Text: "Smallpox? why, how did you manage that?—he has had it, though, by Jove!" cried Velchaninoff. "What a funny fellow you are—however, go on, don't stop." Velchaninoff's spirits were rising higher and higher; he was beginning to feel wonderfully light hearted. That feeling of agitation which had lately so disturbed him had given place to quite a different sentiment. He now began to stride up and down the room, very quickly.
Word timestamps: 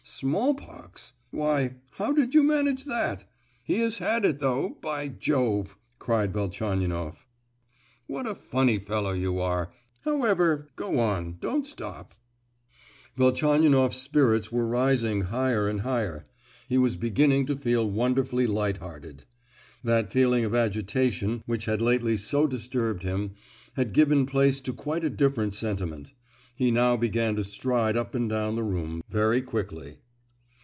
"Smallpox? 0.03 1.13
why, 1.29 1.75
how 1.91 2.11
did 2.11 2.33
you 2.35 2.43
manage 2.43 2.85
that?—he 2.85 3.79
has 3.79 3.99
had 3.99 4.25
it, 4.25 4.39
though, 4.39 4.77
by 4.81 5.07
Jove!" 5.07 5.77
cried 5.99 6.33
Velchaninoff. 6.33 7.25
"What 8.07 8.27
a 8.27 8.35
funny 8.35 8.77
fellow 8.77 9.11
you 9.13 9.39
are—however, 9.39 10.69
go 10.75 10.99
on, 10.99 11.37
don't 11.39 11.65
stop." 11.65 12.13
Velchaninoff's 13.15 13.97
spirits 13.97 14.51
were 14.51 14.67
rising 14.67 15.21
higher 15.21 15.67
and 15.67 15.81
higher; 15.81 16.25
he 16.67 16.77
was 16.77 16.97
beginning 16.97 17.45
to 17.45 17.55
feel 17.55 17.89
wonderfully 17.89 18.47
light 18.47 18.77
hearted. 18.77 19.23
That 19.83 20.11
feeling 20.11 20.43
of 20.45 20.53
agitation 20.53 21.41
which 21.45 21.65
had 21.65 21.81
lately 21.81 22.17
so 22.17 22.47
disturbed 22.47 23.03
him 23.03 23.35
had 23.73 23.93
given 23.93 24.25
place 24.25 24.61
to 24.61 24.73
quite 24.73 25.03
a 25.03 25.09
different 25.09 25.53
sentiment. 25.53 26.11
He 26.53 26.69
now 26.69 26.95
began 26.95 27.37
to 27.37 27.43
stride 27.43 27.97
up 27.97 28.13
and 28.13 28.29
down 28.29 28.55
the 28.55 28.61
room, 28.61 29.01
very 29.09 29.41
quickly. 29.41 29.97